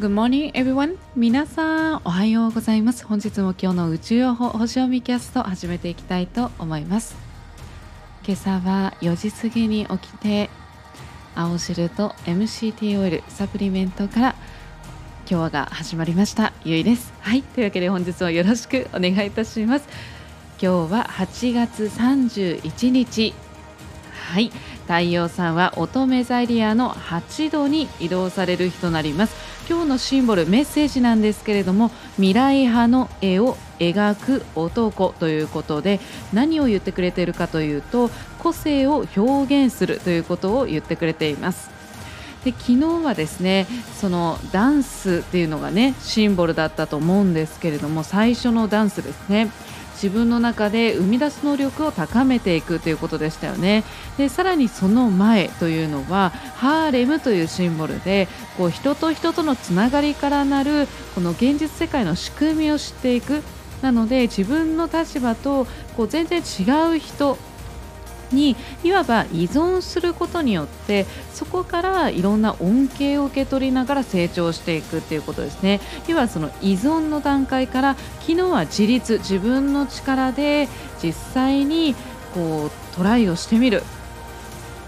[0.00, 0.96] Good morning everyone.
[1.14, 3.04] 皆さんおはようございます。
[3.04, 7.14] 本日も今日の宇宙予報星読みキャスト始めていきたいと思います。
[8.26, 10.48] 今朝は4時過ぎに起きて
[11.34, 14.34] 青汁と MCT オイルサプリメントから
[15.30, 16.54] 今日が始まりました。
[16.64, 17.12] ゆいです。
[17.20, 17.42] はい。
[17.42, 19.88] というわけで本日もよろしくお願いいたします。
[20.62, 23.34] 今日は8月31日。
[24.30, 24.52] はい。
[24.82, 29.34] 太陽さんは乙女座エリアの8度に移動される日となります。
[29.68, 35.98] 今日のシンボルメッセージなんですけれども未来派の絵を描く男ということで
[36.32, 38.08] 何を言ってくれているかというと
[38.38, 41.79] 個性を表現するということを言ってくれています。
[42.44, 43.66] で昨日はですね
[44.00, 49.50] そのダンスっていうのがねシンボルだったと思うんですけれども最初のダンスですね。
[50.02, 53.84] 自分の中で生み出す能力を高めていくということでしたよね。
[54.16, 58.26] でさらにその前というのはハーレムというシンボルで
[58.56, 63.42] こう人と人とのつながりからなるこの現実世界の仕組みを知っていく。
[63.82, 67.38] なので自分の立場とこう全然違う人
[68.32, 75.80] にいわば依存することによってそこからいろんな恩恵を受け取りながら成長していくっていうことですね。
[76.06, 80.68] 要はその依存の段階から昨日は自立自分の力で
[81.02, 81.94] 実際に
[82.34, 83.82] こうトライをしてみる。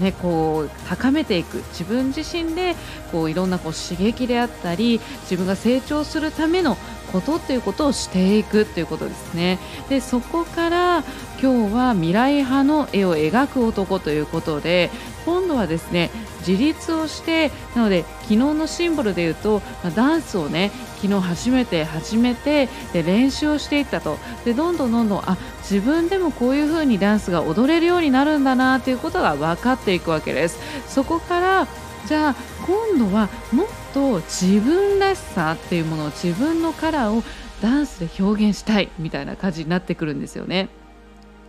[0.00, 1.62] ね、こう高めていく。
[1.70, 2.76] 自分自身で
[3.10, 6.76] こういろんなこう刺激であったり自分が成長するための
[7.12, 9.58] ことっていうことをしていくっていうことですね。
[9.88, 11.04] でそこから
[11.40, 14.90] 今日は未来派の絵を描く男ということで
[15.24, 16.10] 今度はですね
[16.46, 19.60] 自立をしてなので昨日のシンボルでいうと
[19.94, 24.18] ダンスをね昨日初めて始めてで練習をしていったと。
[24.44, 30.58] でどんどんどんどんあ自分でもこういう風にダンスが踊れるようになるんだなということが分かっていくわけです。
[30.88, 31.66] そこから
[32.06, 32.34] じゃあ
[32.66, 37.22] 今度はもっと自分らしさっていうものを自分のカラーを
[37.60, 40.68] ダンスで表現したいみたいな感じになってくるんですよね。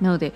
[0.01, 0.33] なので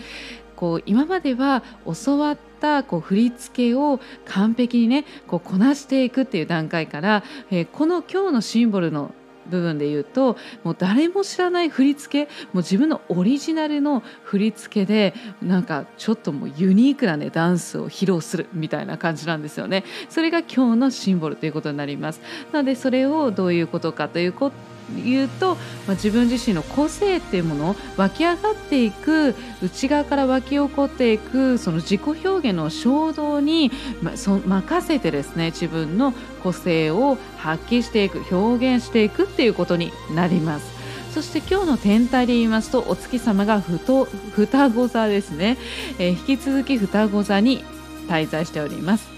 [0.55, 1.63] こう今までは
[2.03, 9.13] 教わったこう振り付けを完璧にねこうこなしていくっていう段階から、えー、この今日のシンボルの
[9.49, 19.83] 部分で言うともう誰も知らない振り付けもう自分のオリジナルの振り付けでなんかちょっともうユニークなねダンスを披露するみたいな感じなんですよね。
[20.09, 22.21] それが今日のシンボルということになります。
[22.51, 24.55] なのでそれをどういうことかということ
[25.03, 33.71] 言うと、まあ、自分自身の個性っていうものを湧き上がっていく内側から湧き起こっていくその自己表現の衝動に、
[34.01, 40.81] ま、そ任せてですね自分の個性を発揮していく表現していくっていうことになります。
[41.11, 45.57] そして今日の天体で言いますとお月様がふと双子座ですね、
[45.99, 47.65] えー、引き続き双子座に
[48.07, 49.09] 滞在しております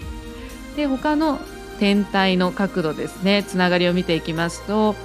[0.76, 1.38] で他の
[1.78, 4.96] 天体の角度ですねつながりを見ていきますと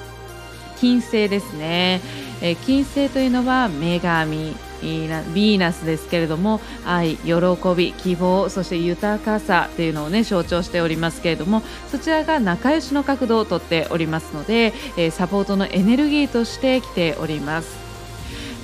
[0.79, 2.01] 金星ですね、
[2.41, 7.33] えー、金星というのは女神ヴィーナスですけれども愛喜
[7.75, 17.89] び希望そして豊かさというのをね象徴しておりますけれどもそちらが仲良しの角度をとっておりますので、えー、サポートのエネルギーとして来ております。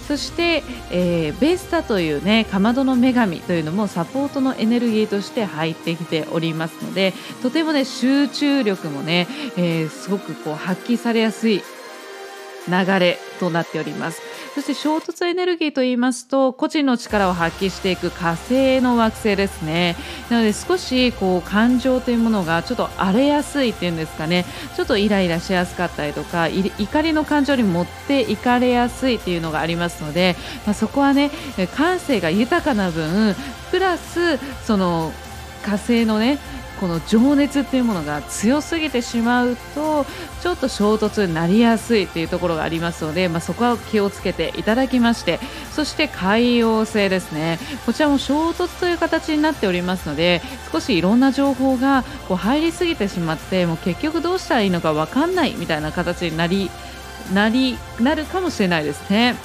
[0.08, 7.12] そして、えー、ベスタというねかまどの女神というのもサポートのエネルギーとして入ってきておりますので
[7.42, 9.28] とてもね集中力もね、
[9.58, 11.64] えー、すごくこう発揮されやすい
[12.68, 14.22] 流れとなっております。
[14.56, 19.98] そして衝突エネルギーと言いますと個人の力を発揮していく火星の惑星ですね。
[20.30, 24.46] なので少しこう感情というものがちょっと荒れやすいっていうんですかね。
[24.78, 31.32] ちょっとイライラしやすかったりとか怒りの感情に持っていかれやすいっていうのがありますので、まあ、そこはね
[31.76, 33.36] 感性が豊かな分
[33.72, 35.12] プラスその
[35.66, 36.40] 火星のね
[36.80, 40.06] この情熱っていうものが強すぎてしまうと
[40.42, 45.40] ちょっと衝突になりやすいっていうところがありますので、まあ、そこは気をつけていただきまして
[45.72, 50.42] そして海洋性ですねこちらも衝突という形になっておりますので
[50.72, 56.70] 少しいろんな情報がこう入りすぎてしまってもう結局どうしたらいいのか分かんないみたいな形になり
[57.34, 59.36] なりなるかもしれないですね。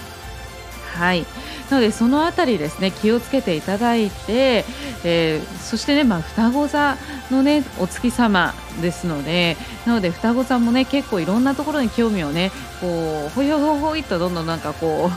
[0.93, 1.25] はい
[1.71, 4.65] なのでそのあたりですね気をつけていただいて、
[5.05, 6.97] えー、そしてね、まあ、双子座
[7.31, 8.53] のねお月様
[8.83, 9.57] ですので
[9.87, 12.51] なので双子座もね結構いろんなところに興味をね
[12.81, 15.11] こうほいほいほいとどんどんなんかこ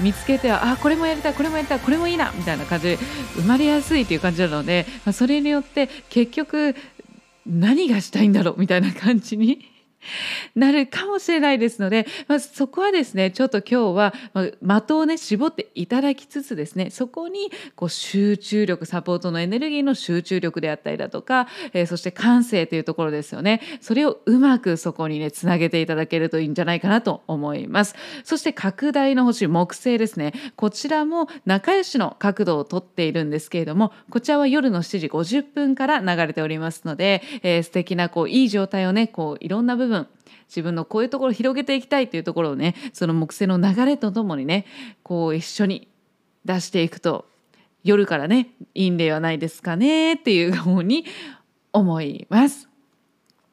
[0.00, 2.98] う見つけてあこれもやりたいこれもやりたいこれもいいなみたいな感じで
[3.34, 6.76] 生まれやすいという感じなので、まあ、それによって結局
[7.44, 9.77] 何がしたいんだろうみたいな感じに
[10.54, 14.14] なるかもしれないですので、まあ、そこはですねちょっと今日は、
[14.80, 23.60] 的をね絞っていただきつつですねそこにこう集中力サポートのエネルギーの集中力であったりだとか、えー、そして感性というところですよね。
[23.80, 27.94] それをうまくそこにねつなげていただけるといいんじゃないかなと思います。
[28.24, 30.32] そして拡大の星木星ですね。
[30.56, 39.97] こちらも仲良しの角度をとっているんですけれどもこちらは夜の7時50分から流れておりますので、えー、素敵なこういい状態をねこういろんな部分
[40.48, 44.66] 自分のこういうところを広げていきたいというところをねその木星の流れとともにね
[45.02, 45.88] こう一緒に
[46.44, 47.26] 出していくと
[47.84, 51.04] 夜からねいいんではないですかねっていうふうに
[51.72, 52.68] 思います。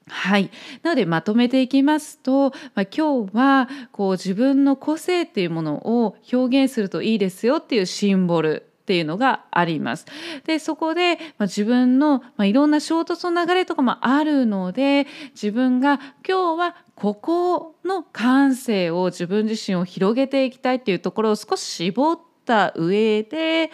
[0.08, 0.52] はい、
[0.84, 10.06] なのでまとめていきますと、まあ、今日はこう自分の個性っていうものを表現するといいですよっていうシンボルっていうのがあります。
[10.46, 23.72] でそこで、まあ、自分の、まあ、いろんな衝突の流れとかもあるので自分が今日はここの感性を自分自身を広げていきたいっていうところを少し絞った上で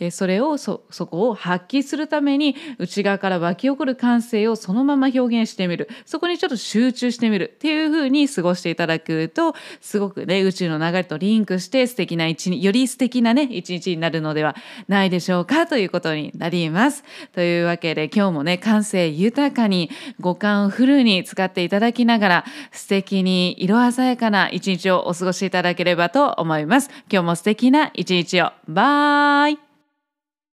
[0.00, 14.56] えそれをそそこを発揮するために内側から湧き起こる感性をそのまま表現してみるそこにちょっと集中してみるっていう風に過ごしていただくとすごくね宇宙の流れとリンクして素敵な一日より素敵なね一日になるのでは
[14.88, 17.04] ないでしょうかということになります。
[17.32, 19.90] というわけで今日もね感性豊かに
[20.20, 26.90] 五感をフルに使っていただきながら素敵に色鮮やかな一日をお過ごしいただければと思います。
[27.10, 28.50] 今日も素敵な一日を。
[28.66, 29.73] バイ